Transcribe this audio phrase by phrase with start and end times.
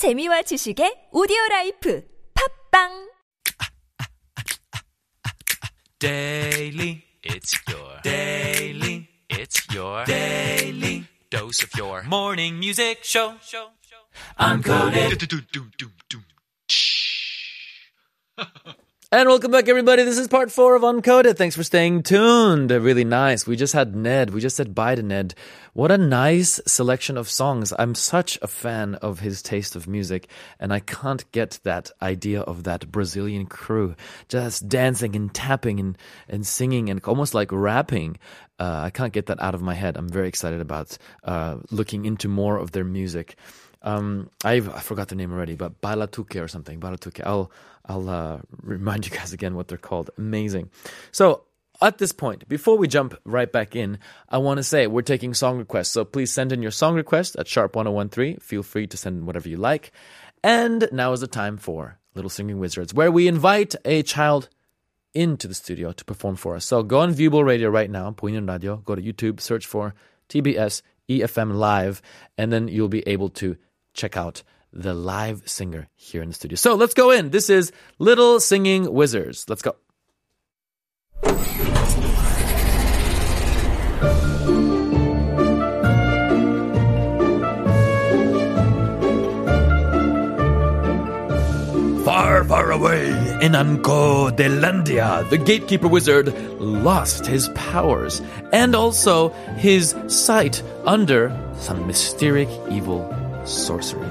[0.00, 2.02] 재미와 지식의 오디오 라이프
[2.32, 3.10] 팝빵
[5.98, 13.36] Daily, it's your daily, it's your daily dose of your morning music show.
[14.38, 15.20] Uncoded.
[19.12, 20.04] And welcome back, everybody.
[20.04, 21.36] This is part four of Uncoded.
[21.36, 22.70] Thanks for staying tuned.
[22.70, 23.44] Really nice.
[23.44, 24.30] We just had Ned.
[24.30, 25.34] We just said bye to Ned.
[25.72, 27.72] What a nice selection of songs.
[27.76, 30.30] I'm such a fan of his taste of music,
[30.60, 33.96] and I can't get that idea of that Brazilian crew
[34.28, 35.98] just dancing and tapping and,
[36.28, 38.16] and singing and almost like rapping.
[38.60, 39.96] Uh, I can't get that out of my head.
[39.96, 43.34] I'm very excited about uh, looking into more of their music
[43.82, 46.80] um, I've, I forgot the name already, but Balatuke or something.
[46.80, 47.22] Balatuke.
[47.24, 47.50] I'll
[47.86, 50.10] I'll uh, remind you guys again what they're called.
[50.18, 50.70] Amazing.
[51.12, 51.44] So
[51.82, 53.98] at this point, before we jump right back in,
[54.28, 55.88] I want to say we're taking song requests.
[55.88, 58.42] So please send in your song request at sharp1013.
[58.42, 59.92] Feel free to send in whatever you like.
[60.44, 64.48] And now is the time for Little Singing Wizards, where we invite a child
[65.14, 66.64] into the studio to perform for us.
[66.64, 68.76] So go on Viewable Radio right now, Poinyon Radio.
[68.76, 69.94] Go to YouTube, search for
[70.28, 72.00] TBS EFM Live,
[72.38, 73.56] and then you'll be able to
[73.92, 76.56] check out the live singer here in the studio.
[76.56, 77.30] So let's go in.
[77.30, 79.46] This is Little Singing Wizards.
[79.48, 79.76] Let's go.
[92.04, 93.08] Far, far away
[93.40, 98.20] in Ancodelandia, the gatekeeper wizard lost his powers
[98.52, 103.02] and also his sight under some mysterious evil
[103.49, 104.07] sorcery.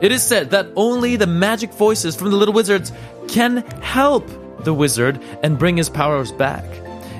[0.00, 2.92] It is said that only the magic voices from the little wizards
[3.28, 4.28] can help
[4.64, 6.64] the wizard and bring his powers back.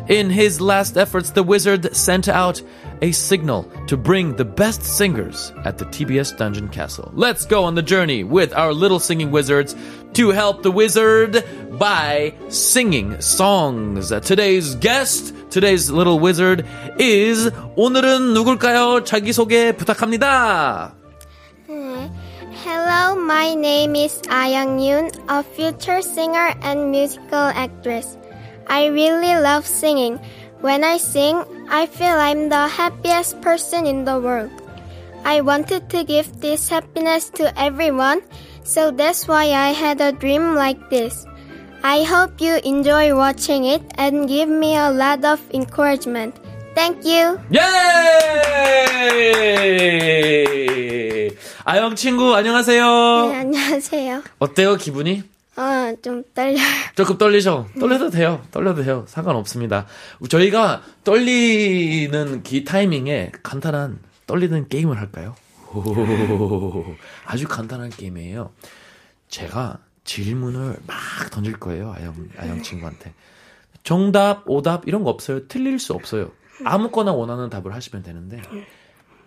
[0.08, 2.62] In his last efforts, the wizard sent out
[3.02, 7.10] a signal to bring the best singers at the TBS Dungeon Castle.
[7.14, 9.74] Let's go on the journey with our little singing wizards
[10.14, 11.44] to help the wizard
[11.78, 14.10] by singing songs.
[14.22, 16.64] Today's guest, today's little wizard
[16.98, 19.04] is 오늘은 누굴까요?
[19.04, 20.94] 자기소개 부탁합니다.
[22.61, 28.21] Hello, my name is Ayang Yoon, a future singer and musical actress.
[28.69, 30.21] I really love singing.
[30.61, 31.41] When I sing,
[31.73, 34.53] I feel I'm the happiest person in the world.
[35.25, 38.21] I wanted to give this happiness to everyone,
[38.61, 41.25] so that's why I had a dream like this.
[41.81, 46.37] I hope you enjoy watching it and give me a lot of encouragement.
[46.73, 47.37] Thank you.
[47.53, 47.59] 예!
[51.65, 52.83] 아영 친구 안녕하세요.
[53.27, 54.23] 네, 안녕하세요.
[54.39, 55.23] 어때요 기분이?
[55.57, 56.57] 어, 좀 떨려요.
[56.95, 57.67] 조금 떨리죠?
[57.79, 58.41] 떨려도 돼요.
[58.51, 59.05] 떨려도 돼요.
[59.07, 59.85] 상관없습니다.
[60.29, 65.35] 저희가 떨리는 기 타이밍에 간단한 떨리는 게임을 할까요?
[65.73, 65.83] 오,
[67.25, 68.51] 아주 간단한 게임이에요.
[69.27, 70.97] 제가 질문을 막
[71.31, 71.93] 던질 거예요.
[71.97, 73.13] 아영, 아영 친구한테.
[73.83, 75.47] 정답, 오답 이런 거 없어요.
[75.47, 76.31] 틀릴 수 없어요.
[76.63, 78.41] 아무거나 원하는 답을 하시면 되는데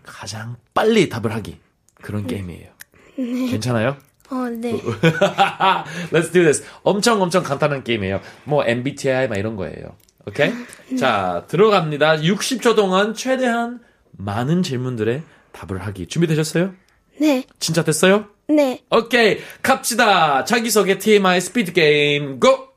[0.02, 1.58] 가장 빨리 답을 하기
[2.02, 2.70] 그런 게임이에요.
[3.16, 3.96] 괜찮아요?
[4.30, 4.72] 어, 네.
[6.10, 6.64] Let's do this.
[6.82, 8.20] 엄청 엄청 간단한 게임이에요.
[8.44, 9.96] 뭐 MBTI 막 이런 거예요.
[10.26, 10.50] 오케이?
[10.98, 12.16] 자, 들어갑니다.
[12.18, 13.80] 60초 동안 최대한
[14.12, 16.06] 많은 질문들의 답을 하기.
[16.06, 16.72] 준비되셨어요?
[17.20, 17.44] 네.
[17.60, 18.26] 진짜 됐어요?
[18.48, 18.82] 네.
[18.90, 19.38] 오케이.
[19.62, 20.44] 갑시다.
[20.44, 22.73] 자기소개 TMI 스피드 게임 고!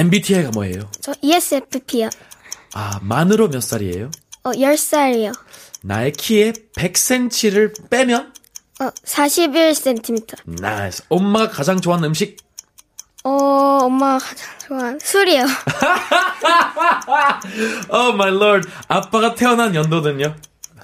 [0.00, 0.90] MBTI가 뭐예요?
[1.02, 2.08] 저 ESFP요.
[2.72, 4.10] 아, 만으로 몇 살이에요?
[4.44, 5.38] 어, 10살이요.
[5.82, 8.32] 나의 키에 100cm를 빼면?
[8.80, 10.58] 어, 41cm.
[10.60, 11.02] Nice.
[11.10, 12.38] 엄마가 가장 좋아하는 음식?
[13.24, 13.30] 어,
[13.82, 15.44] 엄마가 가장 좋아하는 술이요.
[17.92, 18.66] Oh my lord.
[18.88, 20.34] 아빠가 태어난 연도는요?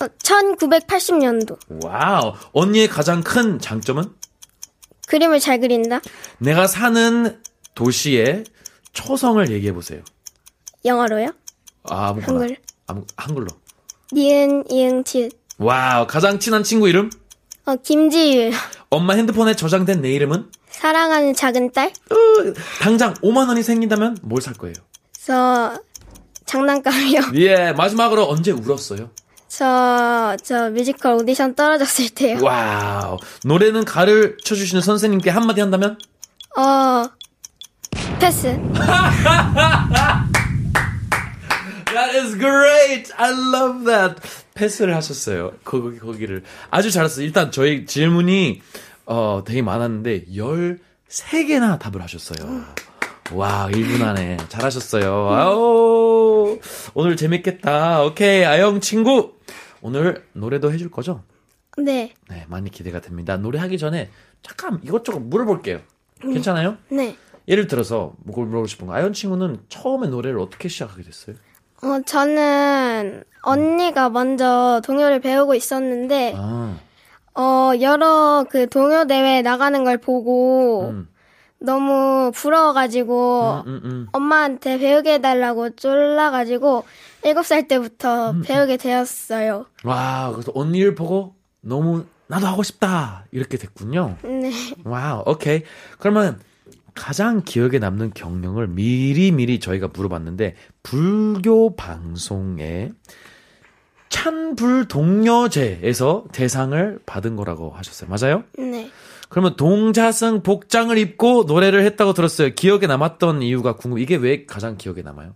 [0.01, 1.57] 어, 1980년도.
[1.87, 2.35] Wow.
[2.53, 4.11] 언니의 가장 큰 장점은?
[5.09, 6.01] 그림을 잘 그린다.
[6.39, 7.41] 내가 사는
[7.75, 8.45] 도시의
[9.07, 10.01] 초성을 얘기해 보세요.
[10.85, 11.29] 영어로요.
[11.85, 12.41] 아, 아무거나.
[12.41, 12.57] 한글.
[12.87, 13.47] 아무, 한글로.
[14.13, 15.31] 니은, 이응, 치읓.
[15.59, 16.07] Wow.
[16.07, 17.11] 가장 친한 친구 이름?
[17.67, 18.53] 어, 김지유.
[18.91, 20.51] 엄마 핸드폰에 저장된 내 이름은?
[20.71, 21.93] 사랑하는 작은 딸.
[22.13, 24.75] 으, 당장 5만 원이 생긴다면 뭘 살 거예요?
[25.13, 25.79] 저,
[26.47, 27.21] 장난감이요.
[27.37, 29.11] 예, 마지막으로 언제 울었어요?
[29.49, 32.39] 저, 저 뮤지컬 오디션 떨어졌을 때요.
[32.43, 33.19] Wow.
[33.45, 35.99] 노래를 가르쳐주시는 선생님께 한마디 한다면?
[36.57, 37.05] 어,
[38.19, 38.49] 패스.
[41.93, 43.13] That is great.
[43.17, 44.21] I love that.
[44.55, 45.53] 패스를 하셨어요.
[45.65, 47.25] 거기 거기를 아주 잘했어요.
[47.25, 48.61] 일단 저희 질문이
[49.07, 52.65] 어 되게 많았는데 13개나 답을 하셨어요.
[53.33, 55.31] 와, 1분 안에 잘하셨어요.
[55.31, 56.59] 아우.
[56.95, 58.03] 오늘 재밌겠다.
[58.05, 58.45] 오케이.
[58.45, 59.33] 아영 친구.
[59.81, 61.23] 오늘 노래도 해줄 거죠?
[61.79, 62.13] 네.
[62.29, 63.37] 네, 많이 기대가 됩니다.
[63.37, 64.11] 노래하기 전에
[64.43, 65.81] 잠깐 이것저것 물어볼게요.
[66.21, 66.77] 괜찮아요?
[66.89, 67.17] 네.
[67.49, 68.95] 예를 들어서 뭐 물어보고 싶은 거.
[68.95, 71.37] 아연 친구는 처음에 노래를 어떻게 시작하게 됐어요?
[71.83, 76.79] 어, 저는 언니가 먼저 동요를 배우고 있었는데, 아,
[77.35, 81.09] 어, 여러 그 동요 대회 나가는 걸 보고 음,
[81.59, 84.07] 너무 부러워가지고 음, 음.
[84.13, 86.85] 엄마한테 배우게 해달라고 쫄라가지고
[87.25, 89.67] 일곱 살 때부터 음, 배우게 되었어요.
[89.85, 94.17] 와, 그래서 언니를 보고 너무 나도 하고 싶다 이렇게 됐군요.
[94.23, 94.51] 네.
[94.85, 95.63] wow, 오케이.
[95.99, 96.41] 그러면
[96.97, 102.91] 가장 기억에 남는 경력을 미리 미리 저희가 물어봤는데 불교 방송에
[104.09, 108.09] 찬불 동요제에서 대상을 받은 거라고 하셨어요.
[108.11, 108.45] 맞아요?
[108.59, 108.91] 네.
[109.29, 112.51] 그러면 동자승 복장을 입고 노래를 했다고 들었어요.
[112.55, 113.99] 기억에 남았던 이유가 궁금.
[113.99, 115.35] 이게 왜 가장 기억에 남아요?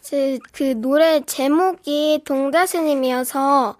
[0.00, 3.76] 제 그 노래 제목이 동자스님이어서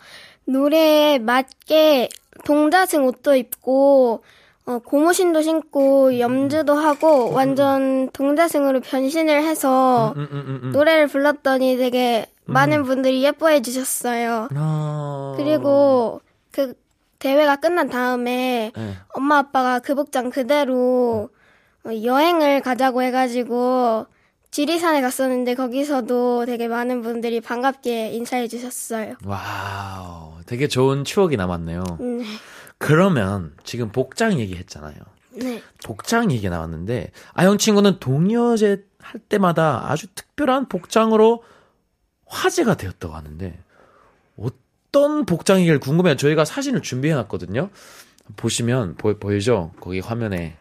[0.46, 2.08] 노래에 맞게
[2.44, 4.24] 동자승 옷도 입고
[4.66, 10.72] 어, 고무신도 신고 염주도 하고 완전 동자승으로 변신을 해서 음, 음, 음, 음.
[10.72, 14.48] 노래를 불렀더니 되게 많은 분들이 예뻐해 주셨어요.
[14.54, 15.34] 아...
[15.36, 16.20] 그리고
[16.50, 16.74] 그
[17.18, 18.94] 대회가 끝난 다음에 네.
[19.14, 21.28] 엄마 아빠가 그 복장 그대로
[21.84, 24.06] 어, 여행을 가자고 해가지고
[24.50, 29.14] 지리산에 갔었는데 거기서도 되게 많은 분들이 반갑게 인사해 주셨어요.
[29.26, 31.82] 와우, 되게 좋은 추억이 남았네요.
[32.84, 32.88] 네.
[32.88, 34.94] 그러면 지금 복장 얘기했잖아요.
[35.36, 35.62] 네.
[35.84, 41.42] 복장 얘기 나왔는데 아영 친구는 동요제 할 때마다 아주 특별한 복장으로
[42.26, 43.58] 화제가 되었다고 하는데
[44.36, 46.16] 어떤 복장이길 궁금해요.
[46.16, 47.70] 저희가 사진을 준비해 놨거든요.
[48.36, 49.72] 보시면 보, 보이죠?
[49.80, 50.56] 거기 화면에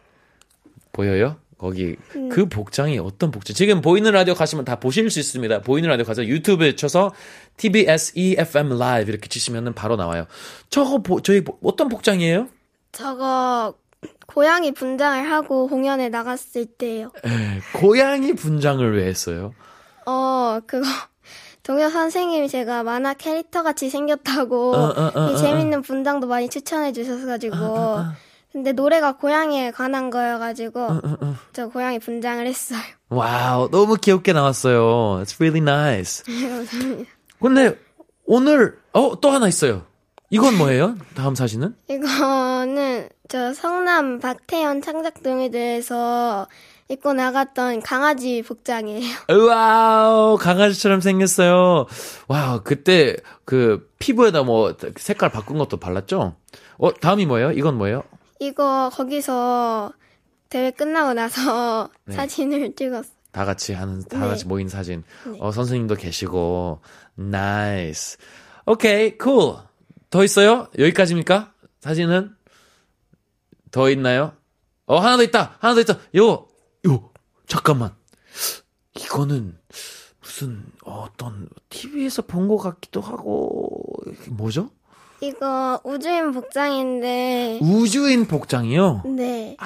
[0.92, 1.36] 보여요?
[1.64, 1.96] 거기
[2.30, 3.54] 그 복장이 어떤 복장?
[3.54, 5.62] 지금 보이는 라디오 가시면 다 보실 수 있습니다.
[5.62, 7.12] 보이는 라디오 가서 유튜브에 쳐서
[7.56, 10.26] TBS EFM Live 이렇게 치시면은 바로 나와요.
[10.68, 12.48] 저거 보, 저희 보- 어떤 복장이에요?
[12.92, 13.74] 저거
[14.26, 17.10] 고양이 분장을 하고 공연에 나갔을 때요.
[17.24, 17.30] 에,
[17.78, 19.54] 고양이 분장을 왜 했어요?
[20.04, 20.84] 어, 그거
[21.64, 26.50] 동요 선생님이 제가 만화 캐릭터 같이 생겼다고 어, 어, 어, 이 어, 재밌는 분장도 많이
[26.50, 27.56] 추천해 주셔가지고
[28.54, 31.00] 근데 노래가 고양이에 관한 거여가지고 어,
[31.52, 32.78] 저 고양이 분장을 했어요.
[33.10, 35.22] wow, 너무 귀엽게 나왔어요.
[35.24, 36.22] It's really nice.
[37.40, 37.76] 근데
[38.24, 39.82] 오늘 어 또 하나 있어요.
[40.30, 40.94] 이건 뭐예요?
[41.16, 41.74] 다음 사진은?
[41.88, 46.46] 이거는 저 성남 박태현 창작동요대회에서
[46.88, 49.14] 입고 나갔던 강아지 복장이에요.
[49.48, 51.86] wow, 강아지처럼 생겼어요.
[52.28, 56.36] wow, 그때 그 피부에다 뭐 색깔 바꾼 것도 발랐죠?
[56.78, 57.50] 어, 다음이 뭐예요?
[57.50, 58.04] 이건 뭐예요?
[58.46, 59.92] 이거 거기서
[60.48, 62.14] 대회 끝나고 나서 네.
[62.14, 63.12] 사진을 찍었어요.
[63.32, 64.28] 다 같이 하는 다 네.
[64.28, 65.02] 같이 모인 사진.
[65.26, 65.38] 네.
[65.40, 66.80] 어 선생님도 계시고
[67.16, 68.18] nice.
[68.66, 69.56] 오케이, cool.
[70.10, 70.68] 더 있어요?
[70.78, 71.52] 여기까지입니까?
[71.80, 72.34] 사진은
[73.72, 74.32] 더 있나요?
[74.86, 75.56] 어 하나 더 있다.
[75.58, 75.98] 하나 더 있다.
[76.16, 76.46] 요,
[76.86, 77.10] 요.
[77.46, 77.92] 잠깐만.
[78.96, 79.58] 이거는
[80.20, 83.82] 무슨 어떤 TV에서 본 것 같기도 하고
[84.28, 84.70] 뭐죠?
[85.20, 89.02] 이거 우주인 복장인데 우주인 복장이요.
[89.16, 89.56] 네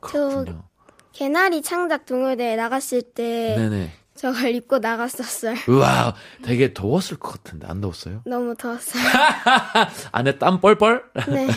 [0.00, 0.64] 그렇군요.
[1.12, 3.92] 개나리 창작 동요대회 나갔을 때 네네.
[4.16, 5.56] 저걸 입고 나갔었어요.
[5.68, 8.22] 우와, 되게 더웠을 것 같은데 안 더웠어요?
[8.24, 9.02] 너무 더웠어요.
[10.12, 11.04] 안에 땀 뻘뻘?
[11.28, 11.48] 네.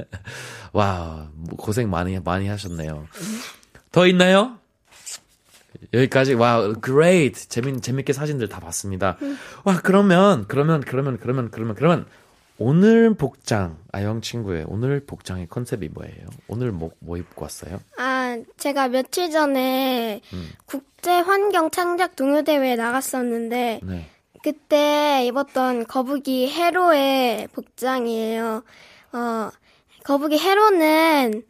[0.72, 3.06] 와, 뭐 고생 많이 많이 하셨네요.
[3.92, 4.56] 더 있나요?
[5.92, 7.48] 여기까지 와, great.
[7.48, 9.16] 재밌 재밌게 사진들 다 봤습니다.
[9.64, 12.06] 와, 그러면 그러면 그러면 그러면 그러면 그러면
[12.62, 16.26] 오늘 복장 아영 친구의 오늘 복장의 컨셉이 뭐예요?
[16.46, 17.80] 오늘 뭐 뭐 입고 왔어요?
[17.96, 20.48] 아 제가 며칠 전에 음.
[20.66, 24.06] 국제 환경 창작 동요 대회에 나갔었는데 네.
[24.42, 28.62] 그때 입었던 거북이 해로의 복장이에요.
[29.12, 29.50] 어,
[30.04, 31.42] 거북이 해로는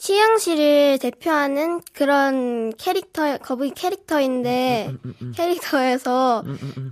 [0.00, 4.94] 시흥시를 대표하는 그런 캐릭터, 거북이 캐릭터인데,
[5.36, 6.42] 캐릭터에서,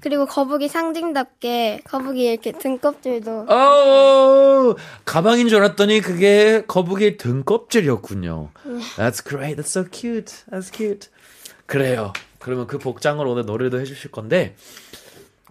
[0.02, 8.50] 그리고 거북이 상징답게, 거북이 이렇게 등껍질도, 어, 가방인 줄 알았더니 그게 거북이 등껍질이었군요.
[8.96, 9.56] That's great.
[9.56, 10.44] That's so cute.
[10.50, 11.08] That's cute.
[11.66, 12.12] 그래요.
[12.38, 14.54] 그러면 그 복장으로 오늘 노래도 해주실 건데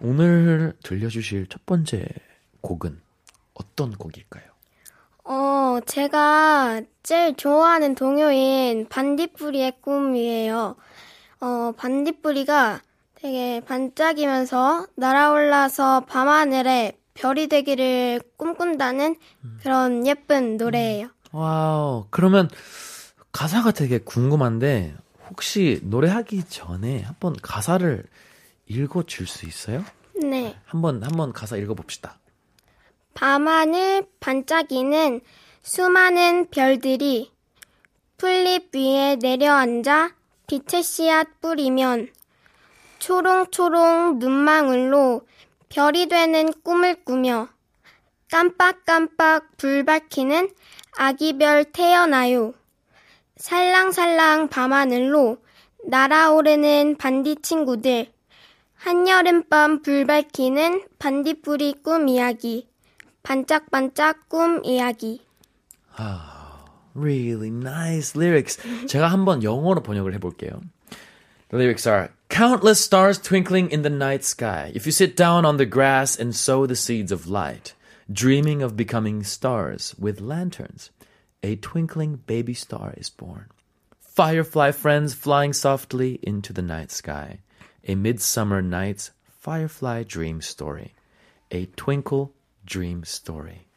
[0.00, 2.06] 오늘 들려주실 첫 번째
[2.60, 3.00] 곡은
[3.54, 4.47] 어떤 곡일까요?
[5.30, 10.76] 어, 제가 제일 좋아하는 동요인 반딧불이의 꿈이에요.
[11.40, 12.80] 어, 반딧불이가
[13.14, 19.16] 되게 반짝이면서 날아올라서 밤하늘에 별이 되기를 꿈꾼다는
[19.62, 21.08] 그런 예쁜 노래예요.
[21.32, 22.06] wow.
[22.10, 22.48] 그러면
[23.32, 24.94] 가사가 되게 궁금한데
[25.28, 28.02] 혹시 노래하기 전에 한번 가사를
[28.66, 29.84] 읽어 줄 수 있어요?
[30.16, 30.56] 네.
[30.64, 32.18] 한번 한번 가사 읽어 봅시다.
[33.20, 35.22] 밤하늘 반짝이는
[35.62, 37.32] 수많은 별들이
[38.16, 40.12] 풀잎 위에 내려앉아
[40.46, 42.12] 빛의 씨앗 뿌리면
[43.00, 45.22] 초롱초롱 눈망울로
[45.68, 47.48] 별이 되는 꿈을 꾸며
[48.30, 50.50] 깜빡깜빡 불 밝히는
[50.96, 52.54] 아기별 태어나요.
[53.34, 55.38] 살랑살랑 밤하늘로
[55.86, 58.12] 날아오르는 반디 친구들.
[58.76, 62.68] 한여름밤 불 밝히는 반딧불이 꿈 이야기.
[63.23, 65.21] 반짝반짝 꿈 이야기.
[66.95, 68.59] Really nice lyrics.
[68.87, 70.61] 제가 한번 영어로 번역을 해볼게요.
[71.49, 74.71] The lyrics are Countless stars twinkling in the night sky.
[74.73, 77.75] If you sit down on the grass and sow the seeds of light,
[78.11, 80.89] dreaming of becoming stars with lanterns,
[81.43, 83.45] a twinkling baby star is born.
[83.99, 87.41] Firefly friends flying softly into the night sky.
[87.87, 90.95] A midsummer night's firefly dream story.
[91.51, 92.33] A twinkle
[92.67, 93.67] dream story.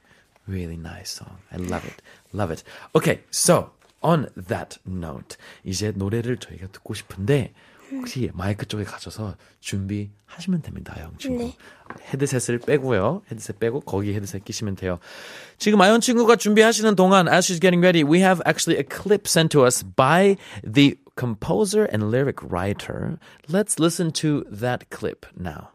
[0.47, 1.39] Really nice song.
[1.51, 2.03] I love it.
[2.33, 2.63] Love it.
[2.95, 3.71] Okay, so
[4.03, 7.53] on that note, 이제 노래를 저희가 듣고 싶은데
[7.93, 11.45] 혹시 마이크 쪽에 가셔서 준비하시면 됩니다, 영 친구.
[11.45, 11.57] 네.
[12.13, 13.23] 헤드셋을 빼고요.
[13.31, 14.99] 헤드셋 빼고 거기 헤드셋 끼시면 돼요.
[15.59, 19.51] 지금 아연 친구가 준비하시는 동안 as she's getting ready, we have actually a clip sent
[19.51, 23.19] to us by the composer and lyric writer.
[23.49, 25.71] Let's listen to that clip now.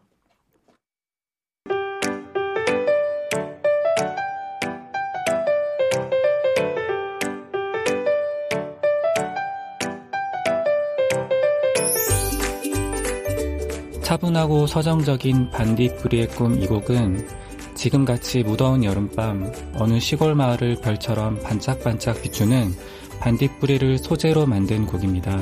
[14.07, 17.27] 차분하고 서정적인 반딧불이의 꿈 이 곡은
[17.75, 22.71] 지금같이 무더운 여름밤 어느 시골 마을을 별처럼 반짝반짝 비추는
[23.19, 25.37] 반딧불이를 소재로 만든 곡입니다.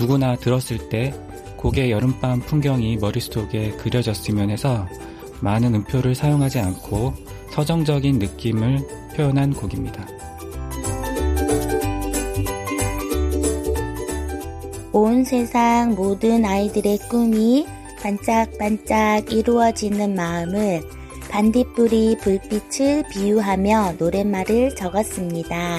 [0.00, 1.14] 누구나 들었을 때
[1.58, 4.88] 곡의 여름밤 풍경이 머릿속에 그려졌으면 해서
[5.40, 7.14] 많은 음표를 사용하지 않고
[7.52, 8.78] 서정적인 느낌을
[9.14, 10.04] 표현한 곡입니다.
[14.90, 20.82] 온 세상 모든 아이들의 꿈이 반짝반짝 이루어지는 마음을
[21.30, 25.78] 반딧불이 불빛을 비유하며 노랫말을 적었습니다.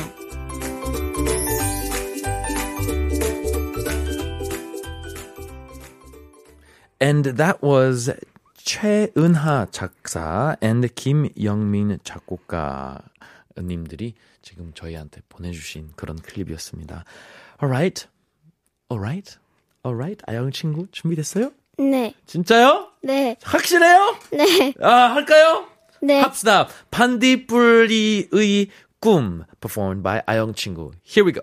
[7.02, 8.12] And that was
[8.56, 13.00] 최은하 작사 and 김영민 작곡가
[13.58, 17.06] 님들이 지금 저희한테 보내주신 그런 클립이었습니다.
[17.62, 18.08] Alright,
[18.92, 19.38] alright,
[19.86, 20.24] alright.
[20.28, 21.52] 아영 친구 준비됐어요?
[21.78, 22.88] 네, 진짜요?
[23.04, 24.16] 네, 확실해요?
[24.32, 25.68] 네, 아 할까요?
[26.02, 26.20] 네.
[26.22, 26.68] 합시다.
[26.92, 28.68] 반딧불이의
[29.00, 30.92] 꿈 performed by 아영 친구.
[31.06, 31.42] Here we go.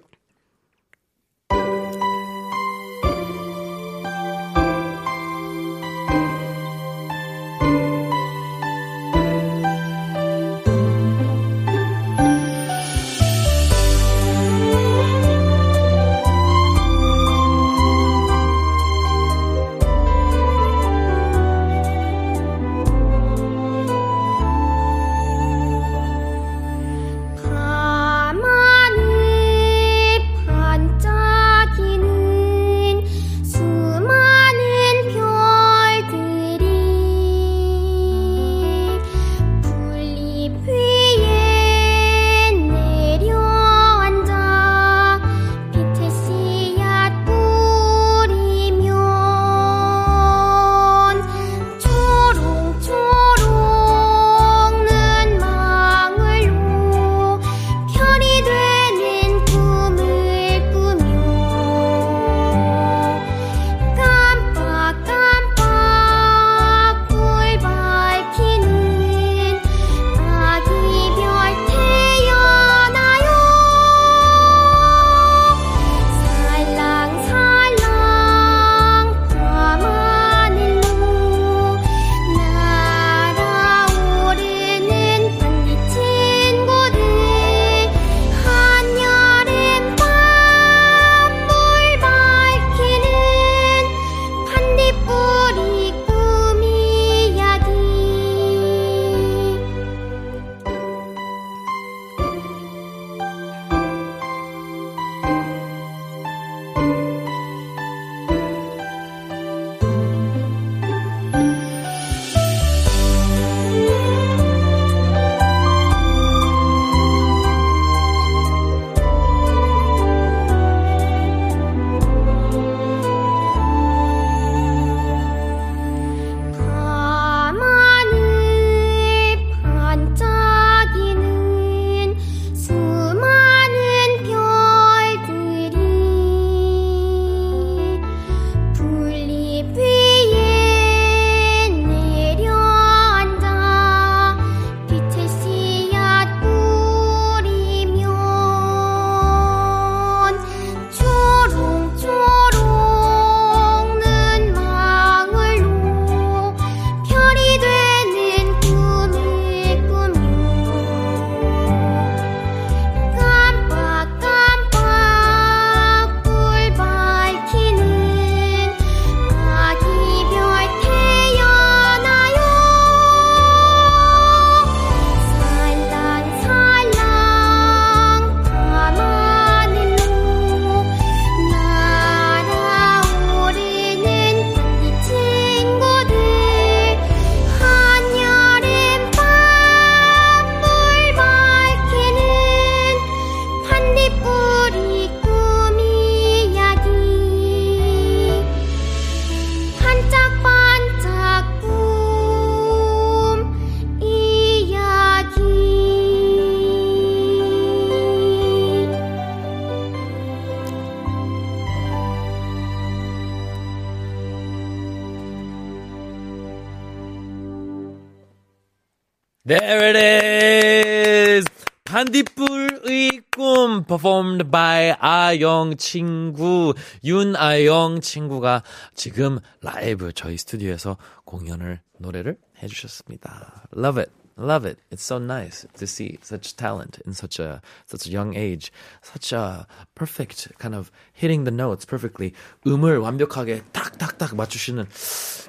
[223.95, 226.75] Performed by 아영 친구
[227.05, 233.69] 윤아영 친구가 지금 라이브 저희 스튜디오에서 공연을 노래를 해주셨습니다.
[233.77, 234.81] Love it, love it.
[234.91, 239.33] It's so nice to see such talent in such a such a young age, such
[239.33, 242.33] a perfect kind of hitting the notes perfectly.
[242.67, 244.87] 음을 완벽하게 딱딱딱 맞추시는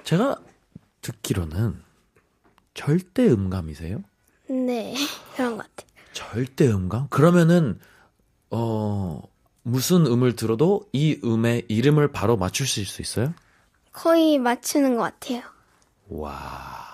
[0.03, 0.37] 제가
[1.01, 1.81] 듣기로는
[2.75, 4.03] 절대 음감이세요?
[4.49, 4.93] 네,
[5.35, 5.89] 그런 것 같아요.
[6.13, 7.07] 절대 음감?
[7.09, 7.79] 그러면은
[8.51, 9.21] 어
[9.63, 13.33] 무슨 음을 들어도 이 음의 이름을 바로 맞추실 수 있어요?
[13.91, 15.41] 거의 맞추는 것 같아요.
[16.09, 16.85] 와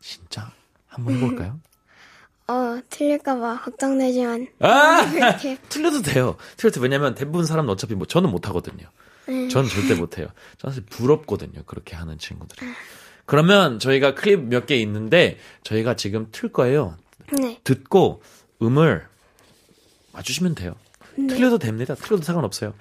[0.00, 0.50] 진짜
[0.88, 1.60] 한번 해볼까요?
[2.48, 4.48] 어, 틀릴까봐 걱정되지만.
[4.60, 5.02] 아!
[5.14, 5.58] 이렇게.
[5.68, 6.36] 틀려도 돼요.
[6.56, 8.86] 틀려도 왜냐면 대부분 사람은 어차피 뭐 저는 못 하거든요.
[9.26, 10.28] 저는 절대 못 해요.
[10.56, 11.62] 저는 사실 부럽거든요.
[11.66, 12.66] 그렇게 하는 친구들이.
[13.26, 16.96] 그러면 저희가 클립 몇 개 있는데 저희가 지금 틀 거예요.
[17.38, 17.60] 네.
[17.64, 18.22] 듣고
[18.62, 19.06] 음을
[20.12, 20.74] 맞추시면 돼요.
[21.26, 21.94] 틀려도 됩니다.
[21.94, 22.74] 틀려도 상관없어요.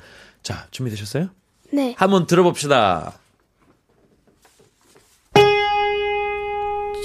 [0.44, 1.30] 자, 준비되셨어요?
[1.72, 1.96] 네.
[1.98, 3.14] 한번 들어봅시다.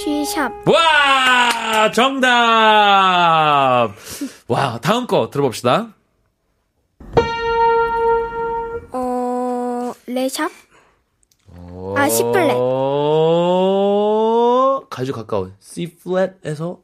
[0.04, 0.52] G샵.
[0.68, 1.90] 와!
[1.92, 2.28] 정답!
[4.48, 5.94] 와, 다음 거 들어봅시다.
[8.92, 10.50] 어, 레 sharp?
[11.96, 12.54] 아, C 플랫.
[12.56, 13.60] 어,
[14.90, 15.50] 아주 가까워.
[15.60, 16.80] C 플랫에서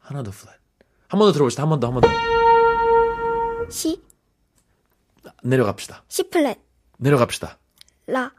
[0.00, 0.54] 하나 더 플랫.
[1.08, 1.62] 한 번 더 들어봅시다.
[1.62, 2.08] 한 번 더, 한 번 더.
[3.70, 4.00] C,
[5.42, 6.04] 내려갑시다.
[6.08, 6.58] C 플랫.
[6.98, 7.58] 내려갑시다.
[8.06, 8.32] 라.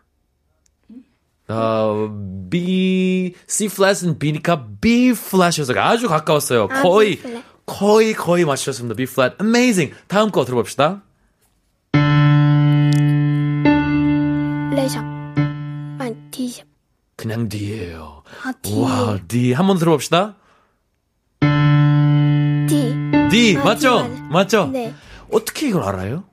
[1.47, 2.09] 어,
[2.49, 6.67] B, C 플랫은 B니까 B 플랫이어서 아주 가까웠어요.
[6.71, 7.41] 아, 거의, B.
[7.65, 8.95] 거의, 거의 맞추셨습니다.
[8.95, 9.33] B 플랫.
[9.41, 9.95] Amazing.
[10.07, 11.03] 다음 거 들어봅시다.
[14.75, 15.03] 레샵.
[15.99, 16.65] 아니, D샵.
[17.15, 18.23] 그냥 D예요.
[18.43, 18.73] 아, D.
[18.81, 19.53] 와, D.
[19.53, 20.35] 한 번 들어봅시다.
[22.67, 22.95] D.
[23.31, 23.57] D.
[23.57, 24.03] 아, 맞죠?
[24.13, 24.21] D.
[24.29, 24.67] 맞죠?
[24.67, 24.93] 네.
[25.31, 26.23] 어떻게 이걸 알아요?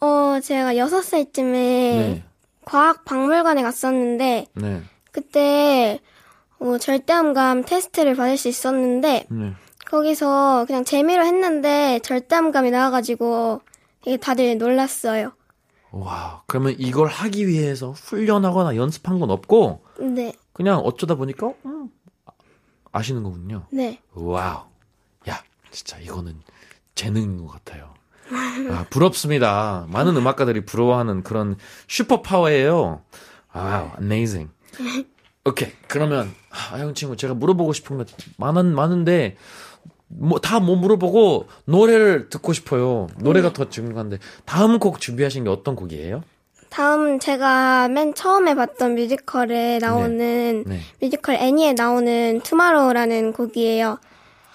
[0.00, 2.24] 어, 제가 여섯 살쯤에 네.
[2.64, 4.82] 과학 박물관에 갔었는데, 네.
[5.12, 6.00] 그때,
[6.58, 9.52] 어, 절대음감 테스트를 받을 수 있었는데, 네.
[9.86, 13.60] 거기서 그냥 재미로 했는데, 절대음감이 나와가지고,
[14.02, 15.32] 되게 다들 놀랐어요.
[15.90, 21.90] 와, 그러면 이걸 하기 위해서 훈련하거나 연습한 건 없고, 네, 그냥 어쩌다 보니까, 음,
[22.92, 23.66] 아시는 거군요.
[23.70, 24.00] 네.
[24.14, 24.64] wow.
[25.28, 26.40] 야, 진짜 이거는
[26.94, 27.94] 재능인 것 같아요.
[28.70, 29.86] 아, 부럽습니다.
[29.88, 31.56] 많은 음악가들이 부러워하는 그런
[31.88, 33.02] 슈퍼 파워예요.
[33.52, 34.50] wow, amazing.
[35.44, 35.72] 오케이.
[35.88, 38.04] 그러면, 아, 아영 친구, 제가 물어보고 싶은 거
[38.36, 39.36] 많은, 많은데,
[40.06, 43.08] 뭐, 다 못 물어보고, 노래를 듣고 싶어요.
[43.18, 46.22] 노래가 더 중요한데, 다음 곡 준비하신 게 어떤 곡이에요?
[46.68, 50.80] 다음 제가 맨 처음에 봤던 뮤지컬에 나오는 네.
[51.00, 53.98] 뮤지컬 애니에 나오는 Tomorrow라는 곡이에요.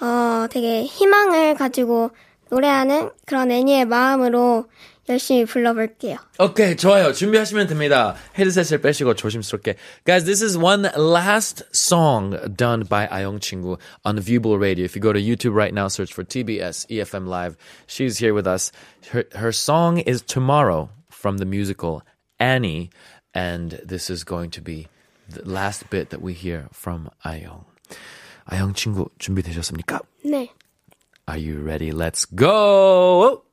[0.01, 2.11] 어, 되게 희망을 가지고
[2.51, 4.67] 노래하는 그런 애니의 마음으로
[5.09, 6.19] 열심히 불러볼게요.
[6.39, 7.13] 오케이, 좋아요.
[7.13, 8.15] 준비하시면 됩니다.
[8.39, 9.77] 헤드셋을 빼시고 조심스럽게.
[10.05, 14.85] Guys, this is one last song done by 아영 친구 on Viewable Radio.
[14.85, 17.57] If you go to YouTube right now, search for TBS EFM Live.
[17.87, 18.71] She's here with us.
[19.11, 22.03] Her, her song is Tomorrow from the musical
[22.39, 22.91] Annie.
[23.35, 24.89] And this is going to be
[25.29, 27.65] the last bit that we hear from 아영.
[28.45, 30.01] 아영 친구 준비되셨습니까?
[30.25, 30.53] 네.
[31.29, 31.93] Are you ready?
[31.93, 33.44] Let's go!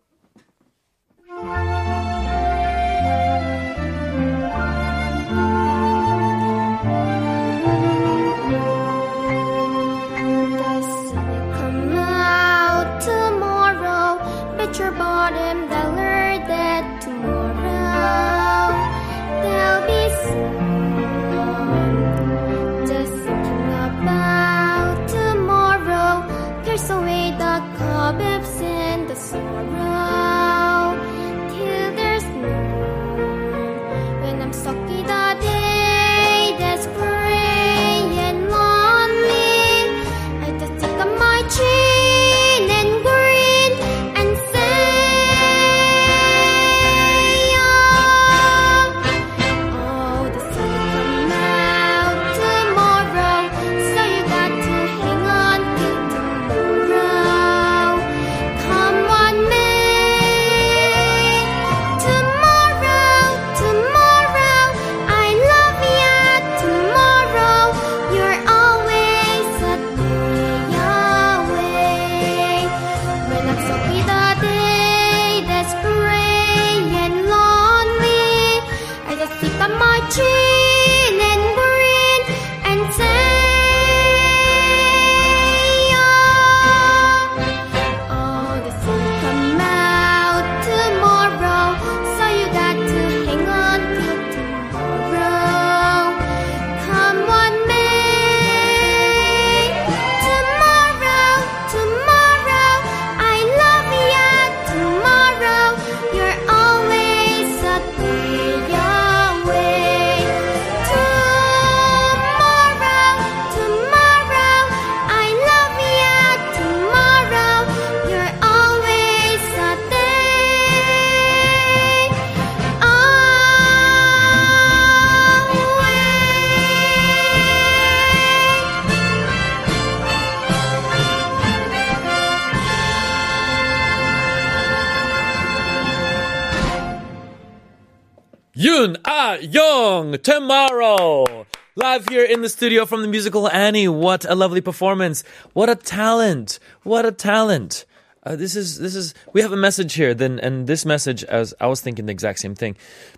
[138.63, 141.47] Yoon Ah Young tomorrow.
[141.75, 143.89] Live here in the studio from the musical Annie.
[143.89, 145.25] What a lovely performance.
[145.53, 146.61] What a talent.
[146.85, 147.87] What a talent.
[148.23, 151.53] Uh, this is this is we have a message here then and this message as
[151.59, 152.77] I was thinking the exact same thing.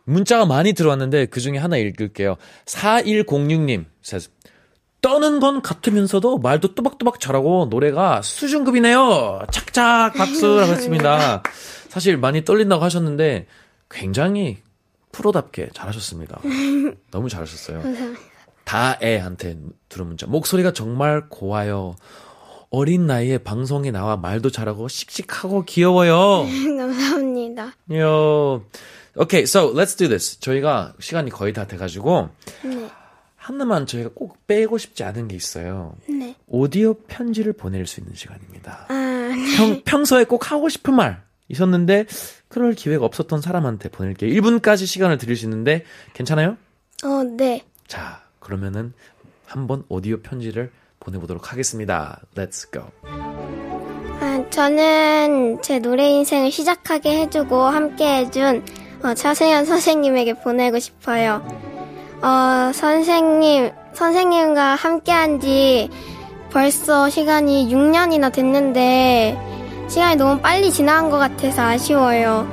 [0.08, 2.38] 문자가 많이 들어왔는데 그 중에 하나 읽을게요.
[2.64, 4.30] 4106님 says
[5.02, 9.42] 떠는 건 같으면서도 말도 또박또박 잘하고 노래가 수준급이네요.
[9.52, 11.42] 착착 박수라고 했습니다.
[11.90, 13.44] 사실 많이 떨린다고 하셨는데
[13.90, 14.64] 굉장히
[15.14, 16.40] 프로답게 잘하셨습니다.
[17.10, 17.82] 너무 잘하셨어요.
[18.64, 19.56] 다 애한테
[19.88, 20.26] 들은 문자.
[20.26, 21.96] 목소리가 정말 고와요.
[22.70, 26.46] 어린 나이에 방송에 나와 말도 잘하고 씩씩하고 귀여워요.
[26.76, 27.72] 감사합니다.
[27.92, 28.64] 요.
[29.16, 30.40] Okay, so let's do this.
[30.40, 32.30] 저희가 시간이 거의 다 돼가지고
[32.64, 32.90] 네.
[33.36, 35.94] 하나만 저희가 꼭 빼고 싶지 않은 게 있어요.
[36.08, 36.34] 네.
[36.48, 38.86] 오디오 편지를 보낼 수 있는 시간입니다.
[38.88, 42.06] 아, 평, 평소에 꼭 하고 싶은 말 있었는데
[42.48, 44.30] 그럴 기회가 없었던 사람한테 보낼게요.
[44.40, 46.56] 1분까지 시간을 드릴 수 있는데 괜찮아요?
[47.04, 47.62] 어, 네.
[47.86, 48.92] 자, 그러면은
[49.46, 52.20] 한번 오디오 편지를 보내보도록 하겠습니다.
[52.34, 52.84] Let's go.
[54.20, 58.64] 아, 저는 제 노래 인생을 시작하게 해주고 함께 해준
[59.02, 61.46] 어, 차승현 선생님에게 보내고 싶어요.
[62.22, 65.90] 어, 선생님, 선생님과 함께 한 지
[66.50, 69.36] 벌써 시간이 6년이나 됐는데
[69.88, 72.46] 시간이 너무 빨리 지나간 것 같아서 아쉬워요.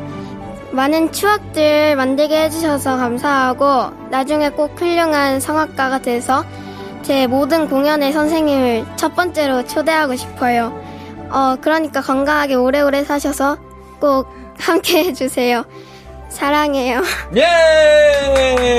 [0.71, 6.45] 많은 추억들 만들게 해주셔서 감사하고 나중에 꼭 훌륭한 성악가가 돼서
[7.01, 10.71] 제 모든 공연에 선생님을 첫 번째로 초대하고 싶어요.
[11.29, 13.57] 어, 그러니까 건강하게 오래오래 사셔서
[13.99, 14.27] 꼭
[14.59, 15.65] 함께 해주세요.
[16.29, 17.01] 사랑해요.
[17.35, 18.71] Yay!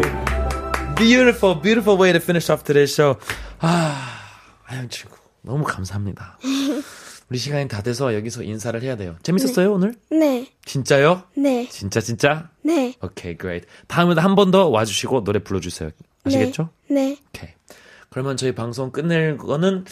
[0.96, 3.18] Beautiful, beautiful way to finish off today's show.
[3.60, 3.96] 아,
[4.68, 5.16] 아영 친구.
[5.42, 6.38] 너무 감사합니다.
[7.30, 9.16] 우리 시간이 다 돼서 여기서 인사를 해야 돼요.
[9.22, 9.94] 재밌었어요, 오늘?
[10.10, 11.22] 네, 진짜요?
[11.36, 12.50] 네, 진짜, 진짜?
[12.62, 12.94] 네.
[13.02, 13.66] 오케이, great.
[13.88, 15.90] 다음에도 한 번 더 와주시고 노래 불러주세요.
[16.24, 16.68] 아시겠죠?
[16.88, 17.16] 네.
[17.28, 17.50] 오케이.
[18.10, 19.84] 그러면 저희 방송 끝낼 거는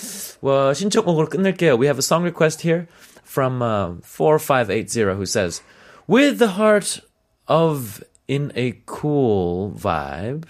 [0.42, 1.74] 어, 신청곡으로 끝낼게요.
[1.74, 2.86] We have a song request here
[3.26, 5.62] from uh, 4580 who says,
[6.06, 7.00] With the heart
[7.48, 10.44] of in a cool vibe,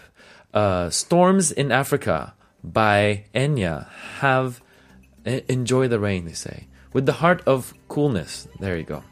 [0.52, 3.86] uh, Storms in Africa by Enya
[4.20, 4.60] have
[5.26, 6.66] e- enjoy the rain, they say.
[6.93, 8.47] With the heart of coolness.
[8.59, 9.03] There you go.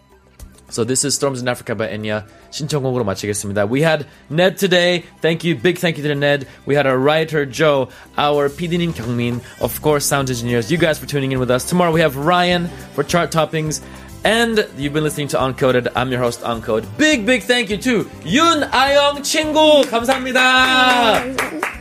[0.69, 2.25] So this is Storms in Africa by Enya.
[2.51, 3.69] 신청곡으로 마치겠습니다.
[3.69, 5.03] We had Ned today.
[5.21, 5.55] Thank you.
[5.55, 6.47] Big thank you to Ned.
[6.65, 10.71] We had our writer Joe, our PD님 경민, of course sound engineers.
[10.71, 11.65] You guys for tuning in with us.
[11.65, 13.81] Tomorrow we have Ryan for chart toppings.
[14.23, 15.91] And you've been listening to Uncoded.
[15.95, 16.85] I'm your host, Uncode.
[16.97, 19.85] Big, big thank you to Yun Ayong 친구.
[19.85, 21.21] 감사합니다.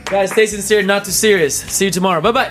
[0.04, 1.54] Guys, stay sincere, not too serious.
[1.54, 2.20] See you tomorrow.
[2.20, 2.50] Bye bye.